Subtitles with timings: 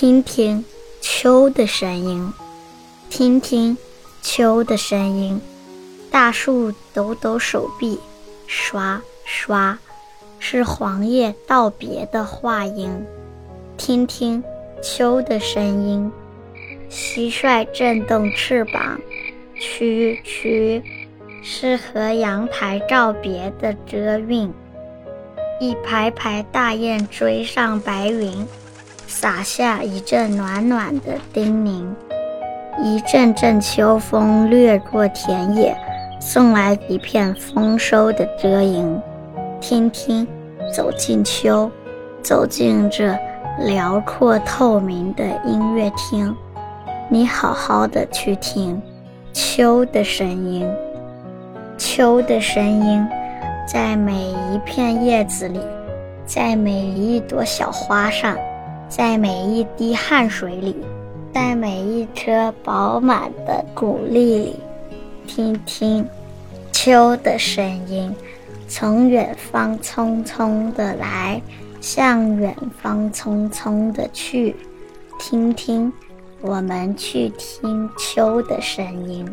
[0.00, 0.64] 听听
[1.02, 2.32] 秋的声音，
[3.10, 3.76] 听听
[4.22, 5.38] 秋的声音。
[6.10, 8.00] 大树抖抖手臂，
[8.46, 9.78] 刷刷，
[10.38, 12.90] 是黄叶道别的话音。
[13.76, 14.42] 听听
[14.82, 16.10] 秋的声音。
[16.88, 18.98] 蟋蟀震动翅膀，
[19.58, 20.82] 蛐蛐，
[21.42, 24.50] 是和阳台告别的遮韵。
[25.60, 28.46] 一排排大雁追上白云，
[29.10, 31.84] 洒下一阵暖暖的叮咛。
[32.80, 35.76] 一阵阵秋风掠过田野，
[36.20, 38.96] 送来一片丰收的遮阴。
[39.60, 40.24] 听听，
[40.72, 41.68] 走进秋，
[42.22, 43.18] 走进这
[43.58, 46.34] 辽阔透明的音乐厅。
[47.08, 48.80] 你好好的去听
[49.32, 50.64] 秋的声音，
[51.76, 53.04] 秋的声音。
[53.66, 55.60] 在每一片叶子里，
[56.24, 58.36] 在每一朵小花上，
[58.90, 60.74] 在每一滴汗水里，
[61.32, 64.56] 在每一颗饱满的谷粒里，
[65.28, 66.04] 听听
[66.72, 68.12] 秋的声音，
[68.66, 71.40] 从远方匆匆的来，
[71.80, 72.52] 向远
[72.82, 74.56] 方匆匆的去，
[75.20, 75.92] 听听，
[76.40, 79.24] 我们去听秋的声音。